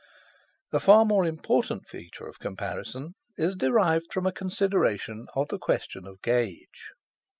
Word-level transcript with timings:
A 0.73 0.79
far 0.79 1.05
more 1.05 1.25
important 1.27 1.87
feature 1.87 2.25
of 2.25 2.39
comparison 2.39 3.13
is 3.37 3.55
derived 3.55 4.11
from 4.11 4.25
a 4.25 4.31
consideration 4.31 5.27
of 5.35 5.49
the 5.49 5.59
question 5.59 6.07
of 6.07 6.23
gauge. 6.23 6.89